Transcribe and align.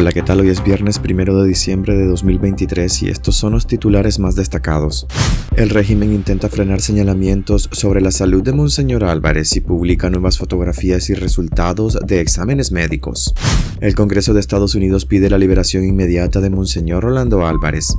Hola, 0.00 0.12
¿qué 0.12 0.22
tal? 0.22 0.40
Hoy 0.40 0.48
es 0.48 0.64
viernes 0.64 0.98
primero 0.98 1.42
de 1.42 1.46
diciembre 1.46 1.94
de 1.94 2.06
2023 2.06 3.02
y 3.02 3.10
estos 3.10 3.36
son 3.36 3.52
los 3.52 3.66
titulares 3.66 4.18
más 4.18 4.34
destacados. 4.34 5.06
El 5.54 5.68
régimen 5.68 6.14
intenta 6.14 6.48
frenar 6.48 6.80
señalamientos 6.80 7.68
sobre 7.70 8.00
la 8.00 8.10
salud 8.10 8.42
de 8.42 8.54
Monseñor 8.54 9.04
Álvarez 9.04 9.54
y 9.56 9.60
publica 9.60 10.08
nuevas 10.08 10.38
fotografías 10.38 11.10
y 11.10 11.14
resultados 11.14 11.98
de 12.06 12.22
exámenes 12.22 12.72
médicos. 12.72 13.34
El 13.82 13.94
Congreso 13.94 14.32
de 14.32 14.40
Estados 14.40 14.74
Unidos 14.74 15.04
pide 15.04 15.28
la 15.28 15.36
liberación 15.36 15.84
inmediata 15.84 16.40
de 16.40 16.48
Monseñor 16.48 17.02
Rolando 17.02 17.46
Álvarez. 17.46 17.94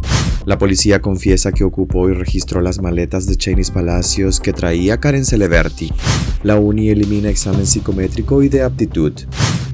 La 0.47 0.57
policía 0.57 1.03
confiesa 1.03 1.51
que 1.51 1.63
ocupó 1.63 2.09
y 2.09 2.13
registró 2.13 2.61
las 2.61 2.81
maletas 2.81 3.27
de 3.27 3.35
Cheney 3.35 3.65
Palacios 3.71 4.39
que 4.39 4.53
traía 4.53 4.99
Karen 4.99 5.23
Celeberti. 5.23 5.93
La 6.41 6.57
UNI 6.57 6.89
elimina 6.89 7.29
examen 7.29 7.67
psicométrico 7.67 8.41
y 8.41 8.49
de 8.49 8.63
aptitud. 8.63 9.13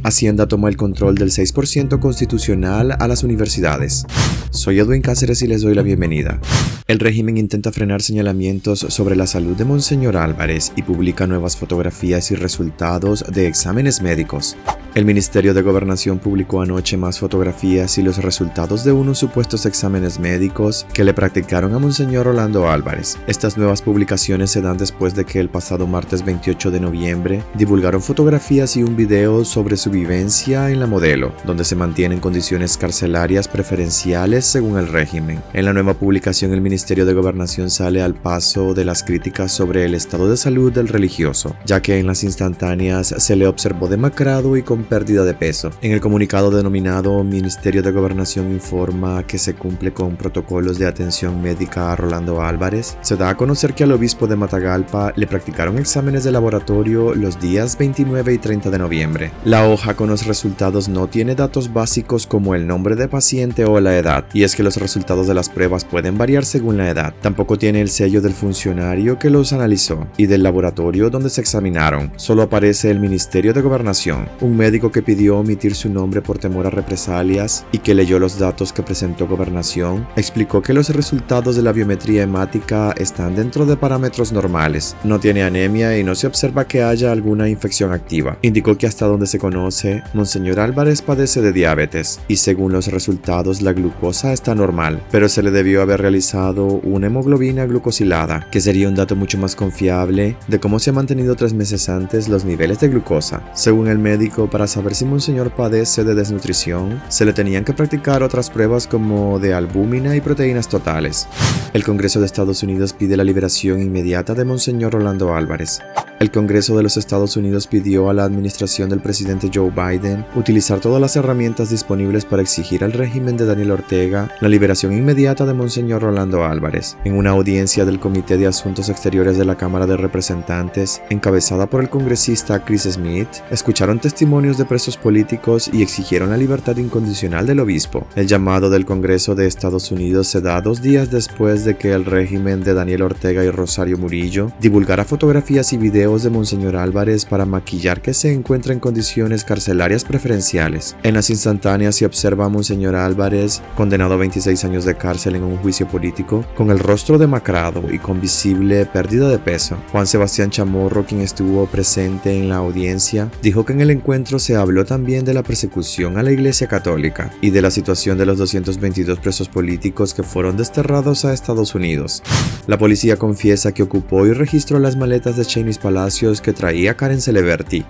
Hacienda 0.03 0.47
toma 0.47 0.69
el 0.69 0.77
control 0.77 1.15
del 1.15 1.31
6% 1.31 1.99
constitucional 1.99 2.95
a 2.99 3.07
las 3.07 3.23
universidades. 3.23 4.05
Soy 4.51 4.79
Edwin 4.79 5.01
Cáceres 5.01 5.41
y 5.41 5.47
les 5.47 5.61
doy 5.61 5.75
la 5.75 5.81
bienvenida. 5.81 6.39
El 6.87 6.99
régimen 6.99 7.37
intenta 7.37 7.73
frenar 7.73 8.01
señalamientos 8.01 8.79
sobre 8.79 9.17
la 9.17 9.27
salud 9.27 9.57
de 9.57 9.65
Monseñor 9.65 10.15
Álvarez 10.15 10.71
y 10.77 10.83
publica 10.83 11.27
nuevas 11.27 11.57
fotografías 11.57 12.31
y 12.31 12.35
resultados 12.35 13.25
de 13.29 13.47
exámenes 13.47 14.01
médicos. 14.01 14.55
El 14.95 15.05
Ministerio 15.05 15.53
de 15.53 15.61
Gobernación 15.61 16.17
publicó 16.17 16.61
anoche 16.61 16.97
más 16.97 17.19
fotografías 17.19 17.97
y 17.97 18.01
los 18.01 18.17
resultados 18.17 18.83
de 18.83 18.93
unos 18.93 19.19
supuestos 19.19 19.65
exámenes 19.65 20.17
médicos 20.17 20.87
que 20.93 21.03
le 21.03 21.13
practicaron 21.13 21.75
a 21.75 21.79
Monseñor 21.79 22.29
Orlando 22.29 22.67
Álvarez. 22.67 23.17
Estas 23.27 23.57
nuevas 23.57 23.81
publicaciones 23.81 24.49
se 24.49 24.61
dan 24.61 24.77
después 24.77 25.13
de 25.13 25.25
que 25.25 25.39
el 25.39 25.49
pasado 25.49 25.85
martes 25.85 26.25
28 26.25 26.71
de 26.71 26.79
noviembre 26.79 27.43
divulgaron 27.53 28.01
fotografías 28.01 28.75
y 28.75 28.81
un 28.81 28.95
video 28.95 29.45
sobre 29.45 29.77
su 29.77 29.86
vivencia 29.89 30.69
en 30.69 30.79
la 30.79 30.87
modelo, 30.87 31.33
donde 31.45 31.63
se 31.63 31.75
mantienen 31.75 32.19
condiciones 32.19 32.77
carcelarias 32.77 33.47
preferenciales 33.47 34.45
según 34.45 34.77
el 34.77 34.87
régimen. 34.87 35.41
En 35.53 35.65
la 35.65 35.73
nueva 35.73 35.93
publicación 35.93 36.53
el 36.53 36.61
Ministerio 36.61 37.05
de 37.05 37.13
Gobernación 37.13 37.69
sale 37.69 38.01
al 38.01 38.13
paso 38.13 38.73
de 38.73 38.85
las 38.85 39.03
críticas 39.03 39.51
sobre 39.51 39.85
el 39.85 39.95
estado 39.95 40.29
de 40.29 40.37
salud 40.37 40.71
del 40.71 40.87
religioso, 40.87 41.55
ya 41.65 41.81
que 41.81 41.99
en 41.99 42.07
las 42.07 42.23
instantáneas 42.23 43.07
se 43.17 43.35
le 43.35 43.47
observó 43.47 43.87
demacrado 43.87 44.57
y 44.57 44.63
con 44.63 44.83
pérdida 44.83 45.23
de 45.23 45.33
peso. 45.33 45.71
En 45.81 45.91
el 45.91 46.01
comunicado 46.01 46.51
denominado 46.51 47.23
Ministerio 47.23 47.83
de 47.83 47.91
Gobernación 47.91 48.51
informa 48.51 49.25
que 49.25 49.37
se 49.37 49.55
cumple 49.55 49.93
con 49.93 50.15
protocolos 50.15 50.77
de 50.77 50.87
atención 50.87 51.41
médica 51.41 51.91
a 51.91 51.95
Rolando 51.95 52.41
Álvarez. 52.41 52.97
Se 53.01 53.15
da 53.15 53.29
a 53.29 53.37
conocer 53.37 53.73
que 53.73 53.83
al 53.83 53.91
obispo 53.91 54.27
de 54.27 54.35
Matagalpa 54.35 55.13
le 55.15 55.27
practicaron 55.27 55.77
exámenes 55.77 56.23
de 56.23 56.31
laboratorio 56.31 57.13
los 57.15 57.39
días 57.39 57.77
29 57.77 58.33
y 58.33 58.37
30 58.37 58.69
de 58.69 58.77
noviembre. 58.77 59.31
La 59.45 59.65
hoja 59.77 59.93
con 59.93 60.09
los 60.09 60.25
resultados 60.25 60.89
no 60.89 61.05
tiene 61.05 61.35
datos 61.35 61.71
básicos 61.71 62.25
como 62.25 62.55
el 62.55 62.65
nombre 62.65 62.95
de 62.95 63.07
paciente 63.07 63.63
o 63.63 63.79
la 63.79 63.95
edad, 63.95 64.25
y 64.33 64.41
es 64.41 64.55
que 64.55 64.63
los 64.63 64.77
resultados 64.77 65.27
de 65.27 65.35
las 65.35 65.49
pruebas 65.49 65.85
pueden 65.85 66.17
variar 66.17 66.45
según 66.45 66.77
la 66.77 66.89
edad. 66.89 67.13
Tampoco 67.21 67.59
tiene 67.59 67.81
el 67.81 67.89
sello 67.89 68.19
del 68.19 68.33
funcionario 68.33 69.19
que 69.19 69.29
los 69.29 69.53
analizó 69.53 70.07
y 70.17 70.25
del 70.25 70.41
laboratorio 70.41 71.11
donde 71.11 71.29
se 71.29 71.41
examinaron. 71.41 72.11
Solo 72.15 72.41
aparece 72.41 72.89
el 72.89 72.99
Ministerio 72.99 73.53
de 73.53 73.61
Gobernación, 73.61 74.27
un 74.41 74.57
médico 74.57 74.91
que 74.91 75.03
pidió 75.03 75.37
omitir 75.37 75.75
su 75.75 75.89
nombre 75.89 76.23
por 76.23 76.39
temor 76.39 76.65
a 76.65 76.71
represalias 76.71 77.63
y 77.71 77.77
que 77.77 77.93
leyó 77.93 78.17
los 78.17 78.39
datos 78.39 78.73
que 78.73 78.81
presentó 78.81 79.27
Gobernación, 79.27 80.07
explicó 80.15 80.63
que 80.63 80.73
los 80.73 80.89
resultados 80.89 81.55
de 81.55 81.61
la 81.61 81.71
biometría 81.71 82.23
hemática 82.23 82.95
están 82.97 83.35
dentro 83.35 83.67
de 83.67 83.77
parámetros 83.77 84.31
normales, 84.31 84.95
no 85.03 85.19
tiene 85.19 85.43
anemia 85.43 85.95
y 85.99 86.03
no 86.03 86.15
se 86.15 86.25
observa 86.25 86.67
que 86.67 86.81
haya 86.81 87.11
alguna 87.11 87.47
infección 87.47 87.93
activa. 87.93 88.39
Indicó 88.41 88.75
que 88.75 88.87
hasta 88.87 89.05
donde 89.05 89.27
se 89.27 89.37
conoce, 89.37 89.66
Monseñor 90.13 90.61
Álvarez 90.61 91.01
padece 91.01 91.41
de 91.41 91.51
diabetes 91.51 92.21
y 92.29 92.37
según 92.37 92.71
los 92.71 92.87
resultados 92.87 93.61
la 93.61 93.73
glucosa 93.73 94.31
está 94.31 94.55
normal, 94.55 95.01
pero 95.11 95.27
se 95.27 95.43
le 95.43 95.51
debió 95.51 95.81
haber 95.81 96.01
realizado 96.01 96.65
una 96.65 97.07
hemoglobina 97.07 97.65
glucosilada, 97.65 98.47
que 98.49 98.61
sería 98.61 98.87
un 98.87 98.95
dato 98.95 99.15
mucho 99.15 99.37
más 99.37 99.55
confiable 99.55 100.37
de 100.47 100.59
cómo 100.59 100.79
se 100.79 100.91
ha 100.91 100.93
mantenido 100.93 101.35
tres 101.35 101.53
meses 101.53 101.89
antes 101.89 102.29
los 102.29 102.45
niveles 102.45 102.79
de 102.79 102.87
glucosa. 102.87 103.41
Según 103.53 103.89
el 103.89 103.99
médico, 103.99 104.49
para 104.49 104.67
saber 104.67 104.95
si 104.95 105.03
Monseñor 105.03 105.51
padece 105.51 106.05
de 106.05 106.15
desnutrición, 106.15 107.01
se 107.09 107.25
le 107.25 107.33
tenían 107.33 107.65
que 107.65 107.73
practicar 107.73 108.23
otras 108.23 108.49
pruebas 108.49 108.87
como 108.87 109.39
de 109.39 109.53
albúmina 109.53 110.15
y 110.15 110.21
proteínas 110.21 110.69
totales. 110.69 111.27
El 111.73 111.83
Congreso 111.83 112.21
de 112.21 112.25
Estados 112.25 112.63
Unidos 112.63 112.93
pide 112.93 113.17
la 113.17 113.25
liberación 113.25 113.81
inmediata 113.81 114.33
de 114.33 114.45
Monseñor 114.45 114.93
Rolando 114.93 115.35
Álvarez. 115.35 115.81
El 116.19 116.31
Congreso 116.31 116.75
de 116.75 116.81
los 116.81 116.97
Estados 116.97 117.37
Unidos 117.37 117.67
pidió 117.67 118.09
a 118.09 118.13
la 118.13 118.23
administración 118.23 118.89
del 118.89 119.01
presidente 119.01 119.49
Joe 119.57 119.71
Biden 119.71 120.23
utilizar 120.35 120.79
todas 120.79 121.01
las 121.01 121.15
herramientas 121.15 121.71
disponibles 121.71 122.25
para 122.25 122.43
exigir 122.43 122.83
al 122.83 122.93
régimen 122.93 123.37
de 123.37 123.45
Daniel 123.45 123.71
Ortega 123.71 124.29
la 124.39 124.49
liberación 124.49 124.93
inmediata 124.93 125.45
de 125.45 125.53
Monseñor 125.53 126.03
Rolando 126.03 126.45
Álvarez. 126.45 126.97
En 127.03 127.15
una 127.15 127.31
audiencia 127.31 127.85
del 127.85 127.99
Comité 127.99 128.37
de 128.37 128.47
Asuntos 128.47 128.89
Exteriores 128.89 129.37
de 129.37 129.45
la 129.45 129.55
Cámara 129.55 129.87
de 129.87 129.97
Representantes, 129.97 131.01
encabezada 131.09 131.67
por 131.67 131.81
el 131.81 131.89
congresista 131.89 132.63
Chris 132.63 132.83
Smith, 132.83 133.29
escucharon 133.49 133.99
testimonios 133.99 134.57
de 134.57 134.65
presos 134.65 134.97
políticos 134.97 135.69
y 135.73 135.81
exigieron 135.81 136.29
la 136.29 136.37
libertad 136.37 136.77
incondicional 136.77 137.47
del 137.47 137.59
obispo. 137.59 138.05
El 138.15 138.27
llamado 138.27 138.69
del 138.69 138.85
Congreso 138.85 139.33
de 139.33 139.47
Estados 139.47 139.91
Unidos 139.91 140.27
se 140.27 140.41
da 140.41 140.61
dos 140.61 140.81
días 140.81 141.09
después 141.09 141.65
de 141.65 141.77
que 141.77 141.93
el 141.93 142.05
régimen 142.05 142.63
de 142.63 142.73
Daniel 142.73 143.01
Ortega 143.01 143.43
y 143.43 143.49
Rosario 143.49 143.97
Murillo 143.97 144.51
divulgara 144.59 145.05
fotografías 145.05 145.73
y 145.73 145.77
videos 145.77 146.23
de 146.23 146.29
Monseñor 146.29 146.75
Álvarez 146.75 147.25
para 147.25 147.45
maquillar 147.45 148.01
que 148.01 148.13
se 148.13 148.31
encuentra 148.31 148.73
en 148.73 148.79
condiciones 148.79 149.43
carcelarias 149.47 150.03
preferenciales. 150.03 150.95
En 151.01 151.15
las 151.15 151.31
instantáneas 151.31 151.95
se 151.95 152.05
observa 152.05 152.45
a 152.45 152.49
Monseñor 152.49 152.95
Álvarez, 152.95 153.63
condenado 153.75 154.13
a 154.13 154.17
26 154.17 154.63
años 154.65 154.85
de 154.85 154.95
cárcel 154.95 155.35
en 155.35 155.43
un 155.43 155.57
juicio 155.57 155.87
político, 155.87 156.45
con 156.55 156.69
el 156.69 156.77
rostro 156.77 157.17
demacrado 157.17 157.91
y 157.91 157.97
con 157.97 158.21
visible 158.21 158.85
pérdida 158.85 159.29
de 159.29 159.39
peso. 159.39 159.77
Juan 159.91 160.05
Sebastián 160.05 160.51
Chamorro, 160.51 161.05
quien 161.05 161.21
estuvo 161.21 161.65
presente 161.65 162.37
en 162.37 162.49
la 162.49 162.57
audiencia, 162.57 163.31
dijo 163.41 163.65
que 163.65 163.73
en 163.73 163.81
el 163.81 163.89
encuentro 163.89 164.37
se 164.37 164.55
habló 164.55 164.85
también 164.85 165.23
de 165.23 165.33
la 165.33 165.43
persecución 165.43 166.17
a 166.17 166.23
la 166.23 166.31
Iglesia 166.31 166.67
Católica 166.67 167.31
y 167.41 167.51
de 167.51 167.61
la 167.61 167.71
situación 167.71 168.17
de 168.17 168.25
los 168.25 168.37
222 168.37 169.19
presos 169.19 169.47
políticos 169.47 170.13
que 170.13 170.23
fueron 170.23 170.57
desterrados 170.57 171.23
a 171.23 171.33
Estados 171.33 171.73
Unidos. 171.73 172.21
La 172.67 172.77
policía 172.77 173.15
confiesa 173.15 173.71
que 173.71 173.83
ocupó 173.83 174.27
y 174.27 174.33
registró 174.33 174.77
las 174.79 174.97
maletas 174.97 175.37
de 175.37 175.45
Cheney's 175.45 175.77
Palace 175.77 176.17
que 176.41 176.53
traía 176.53 176.95
Karen 176.97 177.21
Celeberti. 177.21 177.85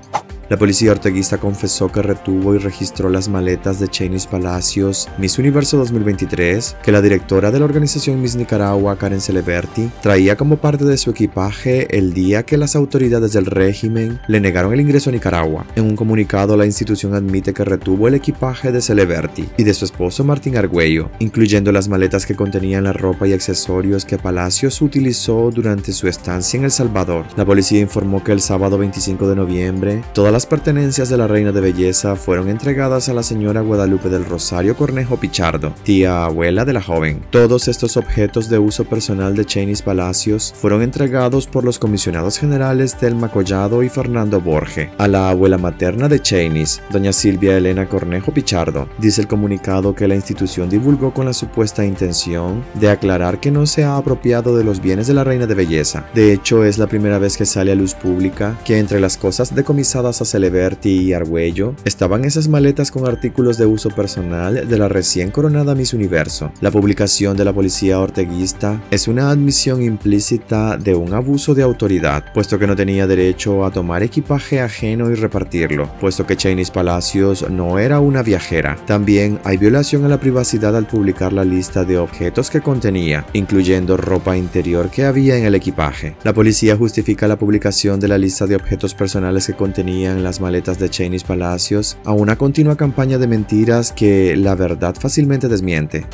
La 0.50 0.56
policía 0.56 0.92
orteguista 0.92 1.40
confesó 1.40 1.92
que 1.92 2.02
retuvo 2.02 2.56
y 2.56 2.58
registró 2.58 3.10
las 3.10 3.28
maletas 3.28 3.82
de 3.82 3.90
Cheney's 3.90 4.28
Palacios 4.28 5.10
Miss 5.18 5.38
Universo 5.38 5.78
2023 5.78 6.78
que 6.82 6.94
la 6.94 7.02
directora 7.02 7.52
de 7.52 7.60
la 7.60 7.66
organización 7.66 8.22
Miss 8.22 8.38
Nicaragua, 8.38 8.98
Karen 8.98 9.20
Celeberti, 9.20 9.92
traía 10.02 10.38
como 10.38 10.56
parte 10.56 10.86
de 10.86 10.98
su 10.98 11.10
equipaje 11.10 11.98
el 11.98 12.14
día 12.14 12.44
que 12.44 12.56
las 12.56 12.78
autoridades 12.78 13.34
del 13.34 13.46
régimen 13.46 14.22
le 14.30 14.40
negaron 14.40 14.72
el 14.72 14.80
ingreso 14.80 15.10
a 15.10 15.14
Nicaragua. 15.14 15.66
En 15.76 15.84
un 15.84 15.98
comunicado, 15.98 16.56
la 16.56 16.66
institución 16.66 17.14
admite 17.14 17.54
que 17.54 17.66
retuvo 17.66 18.08
el 18.08 18.14
equipaje 18.14 18.72
de 18.72 18.82
Celeberti 18.82 19.50
y 19.58 19.64
de 19.66 19.74
su 19.74 19.84
esposo 19.84 20.24
Martín 20.24 20.56
Argüello, 20.56 21.10
incluyendo 21.20 21.74
las 21.74 21.90
maletas 21.90 22.26
que 22.26 22.38
contenían 22.38 22.86
la 22.86 22.94
ropa 22.94 23.28
y 23.28 23.34
accesorios 23.34 24.06
que 24.06 24.18
Palacios 24.18 24.82
utilizó 24.82 25.52
durante 25.52 25.92
su 25.92 26.08
estancia 26.08 26.58
en 26.58 26.64
El 26.64 26.72
Salvador. 26.72 27.26
La 27.36 27.46
policía 27.46 27.82
informó 27.82 28.24
que 28.24 28.32
el 28.32 28.40
sábado 28.40 28.78
25 28.78 29.28
de 29.28 29.36
noviembre, 29.36 30.04
todas 30.14 30.37
las 30.38 30.46
pertenencias 30.46 31.10
de 31.10 31.18
la 31.18 31.26
reina 31.26 31.52
de 31.52 31.62
belleza 31.62 32.16
fueron 32.16 32.48
entregadas 32.48 33.10
a 33.10 33.14
la 33.16 33.24
señora 33.24 33.62
Guadalupe 33.62 34.08
del 34.08 34.24
Rosario 34.24 34.78
Cornejo 34.78 35.18
Pichardo, 35.18 35.74
tía 35.82 36.26
abuela 36.26 36.64
de 36.64 36.74
la 36.74 36.82
joven. 36.84 37.24
Todos 37.32 37.68
estos 37.68 37.98
objetos 37.98 38.48
de 38.48 38.60
uso 38.60 38.86
personal 38.86 39.36
de 39.36 39.46
Cheney's 39.46 39.82
Palacios 39.82 40.54
fueron 40.56 40.84
entregados 40.84 41.48
por 41.48 41.64
los 41.64 41.80
comisionados 41.80 42.38
generales 42.38 42.96
Telma 42.96 43.32
Collado 43.32 43.82
y 43.82 43.90
Fernando 43.90 44.40
Borge 44.40 44.92
a 45.00 45.08
la 45.08 45.32
abuela 45.32 45.58
materna 45.58 46.08
de 46.08 46.22
Cheney's, 46.22 46.84
doña 46.92 47.14
Silvia 47.14 47.58
Elena 47.58 47.90
Cornejo 47.90 48.32
Pichardo. 48.32 48.88
Dice 49.00 49.22
el 49.22 49.28
comunicado 49.28 49.96
que 49.96 50.08
la 50.08 50.14
institución 50.14 50.70
divulgó 50.70 51.16
con 51.16 51.26
la 51.26 51.34
supuesta 51.34 51.84
intención 51.84 52.64
de 52.76 52.92
aclarar 52.92 53.40
que 53.40 53.50
no 53.50 53.66
se 53.66 53.86
ha 53.86 53.98
apropiado 53.98 54.56
de 54.56 54.64
los 54.64 54.82
bienes 54.82 55.08
de 55.08 55.16
la 55.16 55.24
reina 55.24 55.48
de 55.48 55.56
belleza. 55.56 56.06
De 56.14 56.32
hecho, 56.32 56.64
es 56.64 56.78
la 56.78 56.86
primera 56.86 57.18
vez 57.18 57.38
que 57.38 57.48
sale 57.48 57.72
a 57.72 57.76
luz 57.76 57.96
pública 57.96 58.56
que 58.66 58.78
entre 58.78 59.00
las 59.00 59.18
cosas 59.18 59.56
decomisadas 59.56 60.22
a 60.22 60.27
Celeberti 60.28 60.90
y 60.90 61.14
Argüello 61.14 61.74
estaban 61.86 62.26
esas 62.26 62.48
maletas 62.48 62.92
con 62.92 63.08
artículos 63.08 63.58
de 63.58 63.66
uso 63.66 63.90
personal 63.90 64.68
de 64.68 64.78
la 64.78 64.88
recién 64.88 65.32
coronada 65.32 65.76
Miss 65.76 65.94
Universo. 65.94 66.52
La 66.62 66.72
publicación 66.72 67.36
de 67.36 67.46
la 67.46 67.54
policía 67.54 68.00
orteguista 68.00 68.82
es 68.92 69.08
una 69.08 69.30
admisión 69.30 69.82
implícita 69.82 70.78
de 70.78 70.96
un 70.96 71.14
abuso 71.14 71.56
de 71.56 71.64
autoridad, 71.64 72.32
puesto 72.34 72.60
que 72.60 72.68
no 72.68 72.76
tenía 72.76 73.08
derecho 73.08 73.66
a 73.66 73.72
tomar 73.72 74.04
equipaje 74.04 74.62
ajeno 74.62 75.10
y 75.10 75.16
repartirlo, 75.16 75.90
puesto 76.00 76.26
que 76.26 76.38
Cheney's 76.38 76.72
Palacios 76.72 77.50
no 77.50 77.80
era 77.80 78.00
una 78.00 78.24
viajera. 78.24 78.78
También 78.86 79.40
hay 79.44 79.58
violación 79.58 80.06
a 80.06 80.10
la 80.10 80.20
privacidad 80.20 80.76
al 80.76 80.88
publicar 80.88 81.34
la 81.34 81.44
lista 81.44 81.84
de 81.84 81.98
objetos 81.98 82.50
que 82.50 82.62
contenía, 82.62 83.26
incluyendo 83.34 83.98
ropa 83.98 84.38
interior 84.38 84.90
que 84.90 85.06
había 85.06 85.38
en 85.38 85.46
el 85.46 85.56
equipaje. 85.56 86.16
La 86.24 86.34
policía 86.34 86.76
justifica 86.76 87.28
la 87.28 87.38
publicación 87.38 88.00
de 88.00 88.08
la 88.08 88.18
lista 88.18 88.46
de 88.48 88.56
objetos 88.56 88.94
personales 88.94 89.48
que 89.48 89.54
contenían 89.54 90.17
en 90.18 90.24
las 90.24 90.42
maletas 90.42 90.80
de 90.80 90.90
Cheney 90.90 91.20
Palacios 91.20 91.98
a 92.04 92.12
una 92.12 92.38
continua 92.38 92.76
campaña 92.76 93.18
de 93.18 93.28
mentiras 93.28 93.92
que 93.92 94.36
la 94.36 94.56
verdad 94.56 94.96
fácilmente 95.00 95.48
desmiente. 95.48 96.06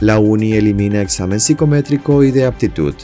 La 0.00 0.18
UNI 0.18 0.54
elimina 0.54 1.02
examen 1.02 1.38
psicométrico 1.38 2.24
y 2.24 2.32
de 2.32 2.46
aptitud. 2.46 2.94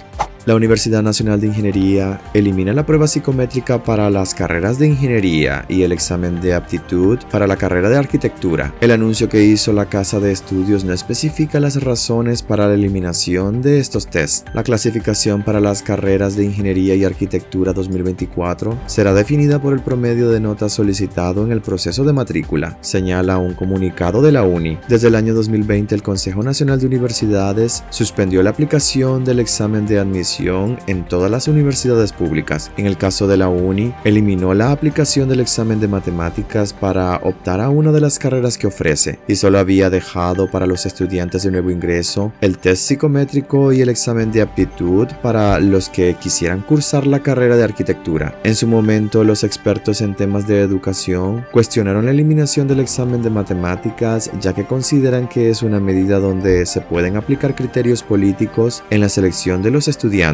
La 0.46 0.54
Universidad 0.54 1.02
Nacional 1.02 1.40
de 1.40 1.48
Ingeniería 1.48 2.20
elimina 2.32 2.72
la 2.72 2.86
prueba 2.86 3.08
psicométrica 3.08 3.82
para 3.82 4.08
las 4.10 4.32
carreras 4.32 4.78
de 4.78 4.86
ingeniería 4.86 5.64
y 5.68 5.82
el 5.82 5.90
examen 5.90 6.40
de 6.40 6.54
aptitud 6.54 7.18
para 7.32 7.48
la 7.48 7.56
carrera 7.56 7.88
de 7.88 7.96
arquitectura. 7.96 8.72
El 8.80 8.92
anuncio 8.92 9.28
que 9.28 9.42
hizo 9.42 9.72
la 9.72 9.86
Casa 9.86 10.20
de 10.20 10.30
Estudios 10.30 10.84
no 10.84 10.92
especifica 10.92 11.58
las 11.58 11.82
razones 11.82 12.44
para 12.44 12.68
la 12.68 12.74
eliminación 12.74 13.60
de 13.60 13.80
estos 13.80 14.06
tests. 14.06 14.44
La 14.54 14.62
clasificación 14.62 15.42
para 15.42 15.58
las 15.58 15.82
carreras 15.82 16.36
de 16.36 16.44
ingeniería 16.44 16.94
y 16.94 17.02
arquitectura 17.02 17.72
2024 17.72 18.78
será 18.86 19.14
definida 19.14 19.60
por 19.60 19.72
el 19.72 19.80
promedio 19.80 20.30
de 20.30 20.38
notas 20.38 20.74
solicitado 20.74 21.44
en 21.44 21.50
el 21.50 21.60
proceso 21.60 22.04
de 22.04 22.12
matrícula, 22.12 22.78
señala 22.82 23.38
un 23.38 23.54
comunicado 23.54 24.22
de 24.22 24.30
la 24.30 24.44
UNI. 24.44 24.78
Desde 24.86 25.08
el 25.08 25.16
año 25.16 25.34
2020 25.34 25.92
el 25.92 26.04
Consejo 26.04 26.44
Nacional 26.44 26.78
de 26.78 26.86
Universidades 26.86 27.82
suspendió 27.90 28.44
la 28.44 28.50
aplicación 28.50 29.24
del 29.24 29.40
examen 29.40 29.86
de 29.86 29.98
admisión 29.98 30.35
en 30.38 31.04
todas 31.08 31.30
las 31.30 31.48
universidades 31.48 32.12
públicas. 32.12 32.70
En 32.76 32.84
el 32.84 32.98
caso 32.98 33.26
de 33.26 33.38
la 33.38 33.48
UNI, 33.48 33.94
eliminó 34.04 34.52
la 34.52 34.70
aplicación 34.70 35.30
del 35.30 35.40
examen 35.40 35.80
de 35.80 35.88
matemáticas 35.88 36.74
para 36.74 37.16
optar 37.22 37.60
a 37.60 37.70
una 37.70 37.90
de 37.90 38.02
las 38.02 38.18
carreras 38.18 38.58
que 38.58 38.66
ofrece 38.66 39.18
y 39.26 39.36
solo 39.36 39.58
había 39.58 39.88
dejado 39.88 40.50
para 40.50 40.66
los 40.66 40.84
estudiantes 40.84 41.42
de 41.42 41.50
nuevo 41.50 41.70
ingreso 41.70 42.32
el 42.42 42.58
test 42.58 42.82
psicométrico 42.82 43.72
y 43.72 43.80
el 43.80 43.88
examen 43.88 44.30
de 44.30 44.42
aptitud 44.42 45.08
para 45.22 45.58
los 45.58 45.88
que 45.88 46.14
quisieran 46.20 46.60
cursar 46.60 47.06
la 47.06 47.20
carrera 47.20 47.56
de 47.56 47.64
arquitectura. 47.64 48.38
En 48.44 48.54
su 48.54 48.66
momento, 48.66 49.24
los 49.24 49.42
expertos 49.42 50.02
en 50.02 50.14
temas 50.14 50.46
de 50.46 50.60
educación 50.60 51.46
cuestionaron 51.50 52.04
la 52.04 52.10
eliminación 52.10 52.68
del 52.68 52.80
examen 52.80 53.22
de 53.22 53.30
matemáticas 53.30 54.30
ya 54.38 54.52
que 54.52 54.66
consideran 54.66 55.28
que 55.28 55.48
es 55.48 55.62
una 55.62 55.80
medida 55.80 56.18
donde 56.18 56.66
se 56.66 56.82
pueden 56.82 57.16
aplicar 57.16 57.54
criterios 57.54 58.02
políticos 58.02 58.82
en 58.90 59.00
la 59.00 59.08
selección 59.08 59.62
de 59.62 59.70
los 59.70 59.88
estudiantes 59.88 60.25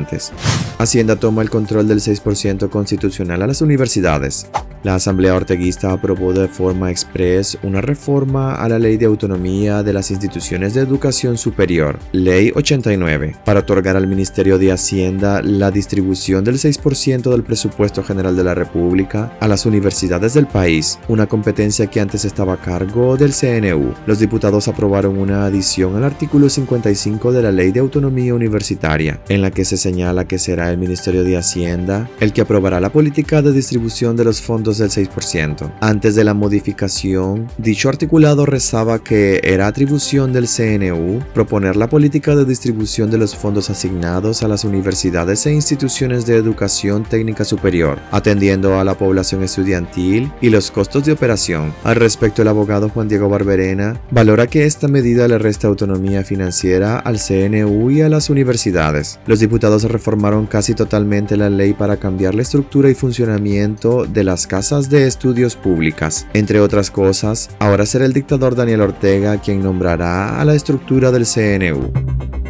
Hacienda 0.79 1.17
toma 1.17 1.43
el 1.43 1.51
control 1.51 1.89
del 1.89 2.01
6% 2.01 2.69
constitucional 2.71 3.43
a 3.43 3.47
las 3.47 3.61
universidades. 3.61 4.47
La 4.83 4.97
Asamblea 4.97 5.37
Orteguista 5.37 5.93
aprobó 5.93 6.33
de 6.33 6.49
forma 6.49 6.91
express 6.91 7.57
una 7.63 7.81
reforma 7.81 8.57
a 8.57 8.69
la 8.69 8.81
Ley 8.81 8.97
de 8.97 9.07
Autonomía 9.07 9.85
de 9.85 9.93
las 9.93 10.11
Instituciones 10.11 10.75
de 10.75 10.81
Educación 10.81 11.39
Superior, 11.39 12.01
Ley 12.11 12.51
89, 12.53 13.37
para 13.45 13.61
otorgar 13.61 13.97
al 13.97 14.09
Ministerio 14.09 14.59
de 14.59 14.73
Hacienda 14.73 15.41
la 15.41 15.71
distribución 15.71 16.43
del 16.43 16.57
6% 16.57 17.31
del 17.31 17.45
presupuesto 17.45 18.03
general 18.03 18.37
de 18.37 18.43
la 18.43 18.55
República 18.55 19.37
a 19.39 19.47
las 19.47 19.67
universidades 19.67 20.35
del 20.35 20.49
país, 20.49 20.99
una 21.07 21.29
competencia 21.29 21.87
que 21.87 22.01
antes 22.01 22.25
estaba 22.25 22.55
a 22.55 22.61
cargo 22.61 23.17
del 23.17 23.33
CNU. 23.33 23.95
Los 24.07 24.19
diputados 24.19 24.67
aprobaron 24.67 25.17
una 25.17 25.47
adición 25.47 25.95
al 25.95 26.05
artículo 26.05 26.49
55 26.49 27.31
de 27.31 27.43
la 27.43 27.53
Ley 27.53 27.71
de 27.71 27.81
Autonomía 27.81 28.35
Universitaria, 28.35 29.21
en 29.29 29.43
la 29.43 29.53
que 29.53 29.65
se 29.65 29.77
señala 29.77 30.27
que 30.27 30.41
será 30.41 30.71
el 30.71 30.79
Ministerio 30.79 31.23
de 31.23 31.37
Hacienda 31.37 32.09
el 32.19 32.33
que 32.33 32.41
aprobará 32.41 32.81
la 32.81 32.91
política 32.91 33.43
de 33.43 33.53
distribución 33.53 34.17
de 34.17 34.25
los 34.25 34.41
fondos 34.41 34.72
del 34.79 34.91
6%. 34.91 35.73
Antes 35.81 36.15
de 36.15 36.25
la 36.25 36.35
modificación, 36.35 37.49
dicho 37.59 37.89
articulado 37.89 38.47
rezaba 38.47 39.03
que 39.03 39.41
era 39.45 39.67
atribución 39.67 40.33
del 40.33 40.49
CNU 40.49 41.21
proponer 41.35 41.77
la 41.77 41.89
política 41.89 42.37
de 42.37 42.45
distribución 42.45 43.11
de 43.11 43.19
los 43.19 43.35
fondos 43.35 43.71
asignados 43.71 44.43
a 44.43 44.49
las 44.49 44.65
universidades 44.65 45.47
e 45.47 45.53
instituciones 45.53 46.27
de 46.27 46.37
educación 46.37 47.05
técnica 47.05 47.45
superior, 47.45 47.99
atendiendo 48.11 48.79
a 48.79 48.85
la 48.85 48.97
población 48.97 49.43
estudiantil 49.43 50.31
y 50.41 50.51
los 50.51 50.71
costos 50.71 51.05
de 51.05 51.13
operación. 51.13 51.73
Al 51.85 51.97
respecto, 51.97 52.43
el 52.43 52.49
abogado 52.49 52.89
Juan 52.89 53.09
Diego 53.09 53.29
Barberena 53.29 54.01
valora 54.11 54.47
que 54.47 54.67
esta 54.67 54.89
medida 54.89 55.29
le 55.29 55.39
resta 55.39 55.69
autonomía 55.69 56.25
financiera 56.25 56.99
al 56.99 57.19
CNU 57.19 57.91
y 57.91 58.03
a 58.03 58.09
las 58.09 58.31
universidades. 58.31 59.19
Los 59.27 59.41
diputados 59.41 59.85
reformaron 59.85 60.47
casi 60.47 60.75
totalmente 60.75 61.37
la 61.37 61.51
ley 61.51 61.73
para 61.73 61.97
cambiar 61.97 62.35
la 62.35 62.43
estructura 62.43 62.91
y 62.91 62.95
funcionamiento 62.95 64.07
de 64.07 64.25
las 64.25 64.47
casas 64.47 64.62
de 64.63 65.09
estudios 65.09 65.57
públicas. 65.57 66.25
Entre 66.35 66.61
otras 66.61 66.93
cosas, 66.93 67.51
ahora 67.59 67.85
será 67.85 68.05
el 68.05 68.13
dictador 68.13 68.55
Daniel 68.55 68.83
Ortega 68.83 69.41
quien 69.41 69.61
nombrará 69.61 70.41
a 70.41 70.45
la 70.45 70.55
estructura 70.55 71.11
del 71.11 71.27
CNU. 71.27 71.91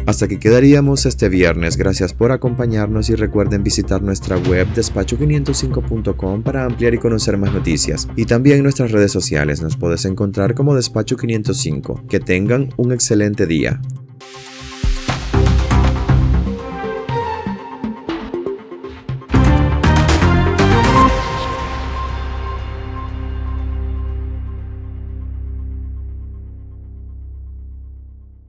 Hasta 0.05 0.25
aquí 0.25 0.37
quedaríamos 0.37 1.07
este 1.07 1.27
viernes. 1.27 1.75
Gracias 1.75 2.13
por 2.13 2.31
acompañarnos 2.31 3.09
y 3.09 3.15
recuerden 3.15 3.63
visitar 3.63 4.03
nuestra 4.03 4.37
web 4.37 4.67
despacho505.com 4.75 6.43
para 6.43 6.65
ampliar 6.65 6.93
y 6.93 6.99
conocer 6.99 7.35
más 7.37 7.51
noticias. 7.51 8.07
Y 8.15 8.25
también 8.25 8.61
nuestras 8.61 8.91
redes 8.91 9.11
sociales 9.11 9.63
nos 9.63 9.75
puedes 9.75 10.05
encontrar 10.05 10.53
como 10.53 10.75
Despacho 10.75 11.17
505. 11.17 12.03
Que 12.07 12.19
tengan 12.19 12.69
un 12.77 12.91
excelente 12.91 13.47
día. 13.47 13.81